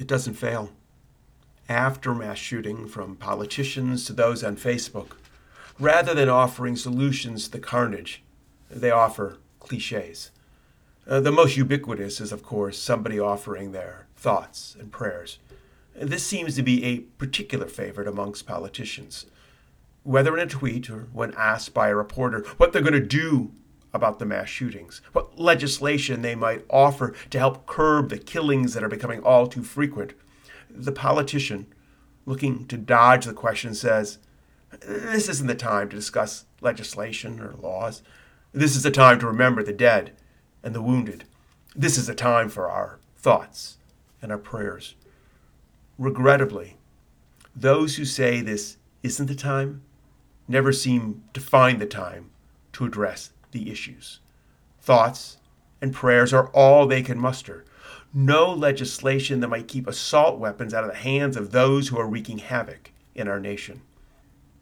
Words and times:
It 0.00 0.06
doesn't 0.06 0.34
fail. 0.34 0.70
After 1.68 2.14
mass 2.14 2.38
shooting, 2.38 2.88
from 2.88 3.16
politicians 3.16 4.06
to 4.06 4.14
those 4.14 4.42
on 4.42 4.56
Facebook, 4.56 5.10
rather 5.78 6.14
than 6.14 6.30
offering 6.30 6.74
solutions 6.74 7.44
to 7.44 7.50
the 7.50 7.58
carnage, 7.58 8.22
they 8.70 8.90
offer 8.90 9.36
cliches. 9.58 10.30
Uh, 11.06 11.20
the 11.20 11.30
most 11.30 11.58
ubiquitous 11.58 12.18
is, 12.18 12.32
of 12.32 12.42
course, 12.42 12.78
somebody 12.78 13.20
offering 13.20 13.72
their 13.72 14.06
thoughts 14.16 14.74
and 14.80 14.90
prayers. 14.90 15.38
This 15.94 16.24
seems 16.24 16.56
to 16.56 16.62
be 16.62 16.82
a 16.82 17.00
particular 17.00 17.66
favorite 17.66 18.08
amongst 18.08 18.46
politicians. 18.46 19.26
Whether 20.02 20.34
in 20.34 20.42
a 20.42 20.50
tweet 20.50 20.88
or 20.88 21.08
when 21.12 21.34
asked 21.34 21.74
by 21.74 21.88
a 21.88 21.94
reporter 21.94 22.42
what 22.56 22.72
they're 22.72 22.80
going 22.80 22.94
to 22.94 23.00
do 23.00 23.52
about 23.92 24.18
the 24.18 24.26
mass 24.26 24.48
shootings, 24.48 25.00
what 25.12 25.38
legislation 25.38 26.22
they 26.22 26.34
might 26.34 26.64
offer 26.70 27.14
to 27.30 27.38
help 27.38 27.66
curb 27.66 28.08
the 28.08 28.18
killings 28.18 28.74
that 28.74 28.84
are 28.84 28.88
becoming 28.88 29.22
all 29.22 29.46
too 29.46 29.62
frequent, 29.62 30.12
the 30.68 30.92
politician, 30.92 31.66
looking 32.26 32.66
to 32.66 32.76
dodge 32.76 33.24
the 33.24 33.32
question, 33.32 33.74
says, 33.74 34.18
This 34.86 35.28
isn't 35.28 35.48
the 35.48 35.54
time 35.54 35.88
to 35.88 35.96
discuss 35.96 36.44
legislation 36.60 37.40
or 37.40 37.54
laws. 37.60 38.02
This 38.52 38.76
is 38.76 38.82
the 38.82 38.90
time 38.90 39.18
to 39.20 39.26
remember 39.26 39.62
the 39.62 39.72
dead 39.72 40.12
and 40.62 40.74
the 40.74 40.82
wounded. 40.82 41.24
This 41.74 41.98
is 41.98 42.06
the 42.06 42.14
time 42.14 42.48
for 42.48 42.70
our 42.70 42.98
thoughts 43.16 43.78
and 44.22 44.30
our 44.30 44.38
prayers. 44.38 44.94
Regrettably, 45.98 46.76
those 47.54 47.96
who 47.96 48.04
say 48.04 48.40
this 48.40 48.76
isn't 49.02 49.26
the 49.26 49.34
time 49.34 49.82
never 50.48 50.72
seem 50.72 51.22
to 51.32 51.40
find 51.40 51.80
the 51.80 51.86
time 51.86 52.30
to 52.72 52.84
address 52.84 53.30
the 53.52 53.70
issues. 53.70 54.20
Thoughts 54.80 55.38
and 55.80 55.92
prayers 55.92 56.32
are 56.32 56.48
all 56.48 56.86
they 56.86 57.02
can 57.02 57.18
muster. 57.18 57.64
No 58.12 58.52
legislation 58.52 59.40
that 59.40 59.48
might 59.48 59.68
keep 59.68 59.86
assault 59.86 60.38
weapons 60.38 60.74
out 60.74 60.84
of 60.84 60.90
the 60.90 60.96
hands 60.96 61.36
of 61.36 61.52
those 61.52 61.88
who 61.88 61.98
are 61.98 62.08
wreaking 62.08 62.38
havoc 62.38 62.90
in 63.14 63.28
our 63.28 63.40
nation. 63.40 63.82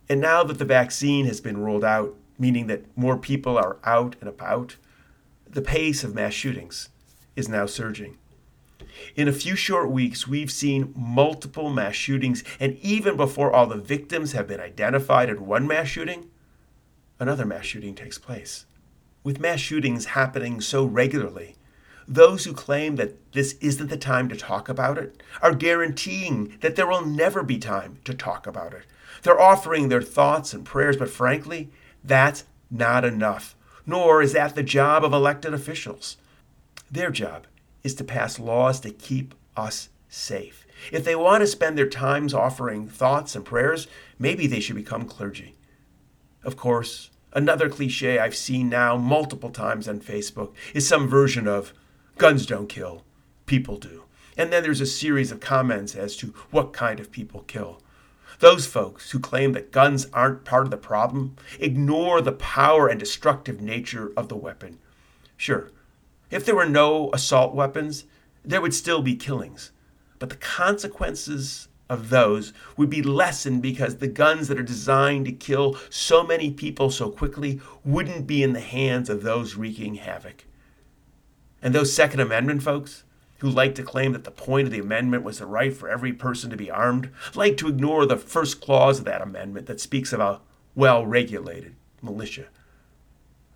And 0.09 0.21
now 0.21 0.43
that 0.45 0.59
the 0.59 0.65
vaccine 0.65 1.27
has 1.27 1.41
been 1.41 1.59
rolled 1.59 1.85
out, 1.85 2.15
meaning 2.39 2.67
that 2.69 2.85
more 2.97 3.17
people 3.17 3.59
are 3.59 3.79
out 3.85 4.17
and 4.21 4.29
about, 4.29 4.77
the 5.49 5.63
pace 5.63 6.05
of 6.05 6.15
mass 6.15 6.35
shootings 6.35 6.89
is 7.37 7.49
now 7.49 7.67
surging. 7.67 8.19
In 9.17 9.29
a 9.29 9.33
few 9.33 9.57
short 9.57 9.91
weeks, 9.91 10.27
we've 10.27 10.51
seen 10.51 10.93
multiple 10.97 11.71
mass 11.71 11.95
shootings, 11.95 12.43
and 12.59 12.77
even 12.79 13.17
before 13.17 13.53
all 13.53 13.67
the 13.67 13.77
victims 13.77 14.33
have 14.33 14.47
been 14.47 14.61
identified 14.61 15.29
in 15.29 15.47
one 15.47 15.67
mass 15.67 15.89
shooting, 15.89 16.31
another 17.19 17.45
mass 17.45 17.65
shooting 17.65 17.95
takes 17.95 18.19
place. 18.19 18.67
With 19.29 19.41
mass 19.41 19.61
shootings 19.61 20.07
happening 20.07 20.63
so 20.63 20.87
regularly, 20.87 21.57
those 22.09 22.47
who 22.47 22.55
claim 22.55 22.97
that 22.97 23.33
this 23.33 23.57
isn't 23.61 23.91
the 23.91 23.99
time 23.99 24.31
to 24.31 24.37
talk 24.37 24.71
about 24.71 24.97
it 24.97 25.23
are 25.43 25.55
guaranteeing 25.55 26.57
that 26.63 26.77
there 26.77 26.87
will 26.87 27.05
never 27.05 27.43
be 27.43 27.59
time 27.59 27.99
to 28.05 28.15
talk 28.15 28.47
about 28.47 28.73
it. 28.73 28.87
They're 29.23 29.39
offering 29.39 29.91
their 29.91 30.01
thoughts 30.01 30.55
and 30.55 30.65
prayers, 30.65 30.97
but 30.97 31.11
frankly, 31.11 31.69
that's 32.03 32.45
not 32.71 33.05
enough 33.05 33.55
nor 33.85 34.23
is 34.23 34.33
that 34.33 34.55
the 34.55 34.63
job 34.63 35.05
of 35.05 35.13
elected 35.13 35.53
officials. 35.53 36.17
Their 36.91 37.11
job 37.11 37.47
is 37.83 37.95
to 37.97 38.05
pass 38.05 38.39
laws 38.39 38.81
to 38.81 38.91
keep 38.91 39.35
us 39.59 39.91
safe. 40.09 40.67
If 40.91 41.05
they 41.05 41.15
want 41.15 41.43
to 41.43 41.47
spend 41.47 41.77
their 41.77 41.89
times 41.89 42.33
offering 42.33 42.89
thoughts 42.89 43.37
and 43.37 43.45
prayers, 43.45 43.89
maybe 44.19 44.47
they 44.47 44.61
should 44.61 44.77
become 44.77 45.05
clergy. 45.05 45.55
Of 46.43 46.57
course, 46.57 47.11
another 47.33 47.69
cliche 47.69 48.19
I've 48.19 48.37
seen 48.37 48.69
now 48.69 48.97
multiple 48.97 49.51
times 49.51 49.89
on 49.89 50.01
Facebook 50.01 50.55
is 50.75 50.87
some 50.87 51.09
version 51.09 51.47
of 51.47 51.73
guns 52.17 52.47
don't 52.47 52.69
kill, 52.69 53.05
people 53.47 53.77
do. 53.77 54.05
And 54.37 54.53
then 54.53 54.63
there's 54.63 54.81
a 54.81 54.87
series 54.87 55.33
of 55.33 55.41
comments 55.41 55.95
as 55.95 56.17
to 56.17 56.35
what 56.51 56.73
kind 56.73 57.01
of 57.01 57.11
people 57.11 57.41
kill. 57.47 57.81
Those 58.39 58.67
folks 58.67 59.11
who 59.11 59.19
claim 59.19 59.53
that 59.53 59.73
guns 59.73 60.07
aren't 60.13 60.45
part 60.45 60.65
of 60.65 60.71
the 60.71 60.77
problem 60.77 61.37
ignore 61.59 62.21
the 62.21 62.33
power 62.33 62.87
and 62.87 63.01
destructive 63.01 63.61
nature 63.61 64.13
of 64.17 64.29
the 64.29 64.37
weapon. 64.37 64.79
Sure, 65.37 65.71
if 66.31 66.45
there 66.45 66.55
were 66.55 66.69
no 66.69 67.11
assault 67.13 67.55
weapons, 67.55 68.05
there 68.45 68.61
would 68.61 68.75
still 68.75 69.03
be 69.03 69.17
killings, 69.17 69.73
but 70.19 70.29
the 70.29 70.37
consequences 70.37 71.69
of 71.89 72.11
those 72.11 72.53
would 72.77 72.91
be 72.91 73.03
lessened 73.03 73.63
because 73.63 73.97
the 73.97 74.09
guns 74.09 74.49
that 74.49 74.59
are 74.59 74.63
designed 74.63 75.25
to 75.27 75.33
kill 75.33 75.77
so 75.91 76.23
many 76.23 76.51
people 76.51 76.91
so 76.91 77.11
quickly 77.11 77.61
wouldn't 77.85 78.27
be 78.27 78.43
in 78.43 78.53
the 78.53 78.61
hands 78.61 79.09
of 79.09 79.23
those 79.23 79.57
wreaking 79.57 79.97
havoc. 79.97 80.45
And 81.63 81.75
those 81.75 81.93
Second 81.93 82.21
Amendment 82.21 82.63
folks, 82.63 83.05
who 83.39 83.49
like 83.49 83.75
to 83.77 83.83
claim 83.83 84.13
that 84.13 84.25
the 84.25 84.31
point 84.31 84.67
of 84.67 84.73
the 84.73 84.81
amendment 84.81 85.23
was 85.23 85.39
the 85.39 85.47
right 85.47 85.73
for 85.73 85.89
every 85.89 86.13
person 86.13 86.51
to 86.51 86.57
be 86.57 86.71
armed, 86.71 87.11
like 87.35 87.57
to 87.57 87.69
ignore 87.69 88.05
the 88.05 88.17
first 88.17 88.61
clause 88.61 88.99
of 88.99 89.05
that 89.05 89.23
amendment 89.23 89.67
that 89.67 89.81
speaks 89.81 90.13
of 90.13 90.21
a 90.21 90.41
well 90.75 91.07
regulated 91.07 91.75
militia. 92.03 92.47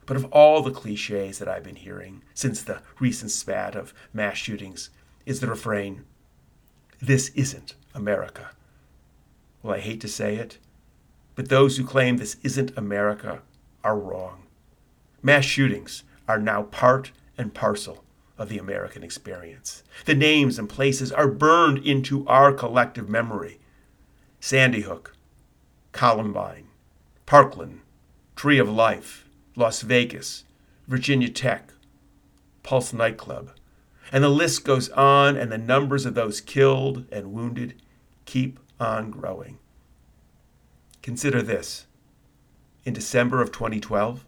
But 0.07 0.17
of 0.17 0.25
all 0.27 0.63
the 0.63 0.71
cliches 0.71 1.39
that 1.39 1.49
I've 1.49 1.65
been 1.65 1.77
hearing 1.77 2.23
since 2.35 2.63
the 2.63 2.81
recent 3.01 3.31
spat 3.31 3.75
of 3.75 3.93
mass 4.13 4.37
shootings, 4.37 4.91
is 5.25 5.41
the 5.41 5.47
refrain, 5.47 6.05
This 7.03 7.31
isn't 7.31 7.75
America. 7.97 8.51
Well, 9.61 9.75
I 9.75 9.81
hate 9.81 10.01
to 10.03 10.09
say 10.09 10.37
it, 10.37 10.59
but 11.35 11.49
those 11.49 11.77
who 11.77 11.85
claim 11.85 12.17
this 12.17 12.37
isn't 12.45 12.79
America 12.79 13.43
are 13.83 13.99
wrong. 13.99 14.45
Mass 15.21 15.45
shootings 15.45 16.05
are 16.29 16.39
now 16.39 16.63
part 16.63 17.11
and 17.37 17.53
parcel 17.53 18.05
of 18.39 18.49
the 18.49 18.59
American 18.59 19.03
experience. 19.03 19.83
The 20.05 20.15
names 20.15 20.61
and 20.61 20.69
places 20.69 21.11
are 21.11 21.27
burned 21.27 21.85
into 21.85 22.25
our 22.29 22.53
collective 22.53 23.09
memory 23.09 23.59
Sandy 24.39 24.83
Hook, 24.83 25.17
Columbine, 25.91 26.69
Parkland, 27.27 27.81
Tree 28.37 28.59
of 28.59 28.69
Life, 28.69 29.29
Las 29.57 29.83
Vegas, 29.83 30.45
Virginia 30.87 31.29
Tech, 31.29 31.73
Pulse 32.63 32.93
Nightclub. 32.93 33.51
And 34.13 34.23
the 34.23 34.29
list 34.29 34.65
goes 34.65 34.91
on, 34.91 35.37
and 35.37 35.51
the 35.51 35.57
numbers 35.57 36.05
of 36.05 36.15
those 36.15 36.43
killed 36.43 37.07
and 37.11 37.33
wounded 37.33 37.81
keep 38.27 38.61
on 38.79 39.11
growing. 39.11 39.59
Consider 41.01 41.41
this. 41.41 41.87
In 42.85 42.93
December 42.93 43.41
of 43.41 43.53
2012, 43.53 44.27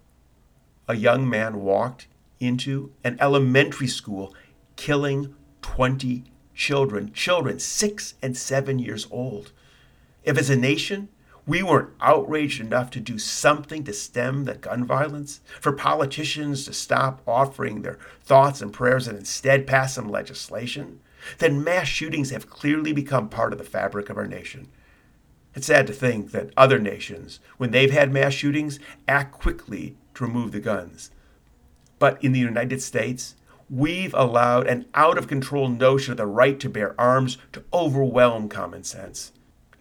a 0.89 0.97
young 0.97 1.29
man 1.29 1.61
walked 1.61 2.07
into 2.41 2.93
an 3.05 3.19
elementary 3.21 3.87
school, 3.87 4.35
killing 4.77 5.35
20 5.61 6.25
children, 6.55 7.13
children 7.13 7.59
six 7.59 8.15
and 8.23 8.37
seven 8.37 8.79
years 8.79 9.07
old. 9.11 9.53
If 10.23 10.39
as 10.39 10.49
a 10.49 10.57
nation 10.57 11.09
we 11.47 11.63
weren't 11.63 11.91
outraged 12.01 12.61
enough 12.61 12.91
to 12.91 13.01
do 13.01 13.19
something 13.19 13.85
to 13.85 13.93
stem 13.93 14.45
the 14.45 14.55
gun 14.55 14.85
violence, 14.85 15.41
for 15.61 15.73
politicians 15.73 16.65
to 16.65 16.73
stop 16.73 17.21
offering 17.27 17.83
their 17.83 17.99
thoughts 18.23 18.63
and 18.63 18.73
prayers 18.73 19.07
and 19.07 19.19
instead 19.19 19.67
pass 19.67 19.95
some 19.95 20.09
legislation, 20.09 21.01
then 21.39 21.63
mass 21.63 21.87
shootings 21.87 22.31
have 22.31 22.49
clearly 22.49 22.93
become 22.93 23.29
part 23.29 23.53
of 23.53 23.59
the 23.59 23.65
fabric 23.65 24.09
of 24.09 24.17
our 24.17 24.27
nation. 24.27 24.69
It's 25.55 25.67
sad 25.67 25.87
to 25.87 25.93
think 25.93 26.33
that 26.33 26.51
other 26.57 26.79
nations, 26.79 27.41
when 27.59 27.71
they've 27.71 27.91
had 27.91 28.13
mass 28.13 28.33
shootings, 28.33 28.81
act 29.07 29.33
quickly 29.33 29.97
to 30.15 30.25
remove 30.25 30.53
the 30.53 30.61
guns. 30.61 31.11
But 31.99 32.23
in 32.25 32.33
the 32.33 32.41
United 32.41 32.83
States, 32.83 33.37
we've 33.71 34.15
allowed 34.15 34.67
an 34.67 34.87
out 34.95 35.17
of 35.17 35.29
control 35.29 35.69
notion 35.69 36.13
of 36.13 36.17
the 36.17 36.27
right 36.27 36.59
to 36.61 36.69
bear 36.69 36.99
arms 37.01 37.39
to 37.53 37.65
overwhelm 37.73 38.49
common 38.49 38.83
sense. 38.85 39.33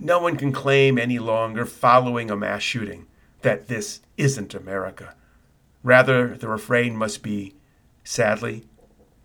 No 0.03 0.19
one 0.19 0.36
can 0.36 0.52
claim 0.52 0.97
any 0.97 1.18
longer, 1.18 1.66
following 1.66 2.30
a 2.30 2.36
mass 2.36 2.62
shooting, 2.62 3.08
that 3.41 3.68
this 3.68 4.02
isn't 4.18 4.53
America. 4.53 5.16
Rather, 5.81 6.36
the 6.36 6.47
refrain 6.47 6.96
must 6.96 7.24
be 7.24 7.56
sadly, 8.03 8.66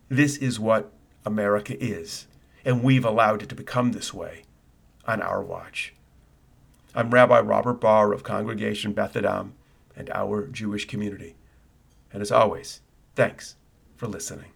this 0.09 0.37
is 0.37 0.59
what 0.59 0.93
America 1.27 1.77
is, 1.83 2.27
and 2.65 2.83
we've 2.83 3.05
allowed 3.05 3.43
it 3.43 3.49
to 3.49 3.55
become 3.55 3.93
this 3.93 4.15
way 4.15 4.45
on 5.05 5.21
our 5.21 5.43
watch. 5.43 5.95
I'm 6.95 7.11
Rabbi 7.11 7.41
Robert 7.41 7.81
Barr 7.81 8.13
of 8.13 8.23
Congregation 8.23 8.93
Beth 8.93 9.17
Adam 9.17 9.55
and 9.97 10.09
our 10.11 10.47
Jewish 10.47 10.87
community. 10.87 11.35
And 12.13 12.23
as 12.23 12.33
always, 12.33 12.81
Thanks 13.19 13.57
for 13.97 14.07
listening. 14.07 14.53